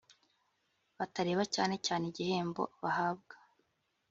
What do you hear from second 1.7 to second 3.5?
cyane igihembo bahabwa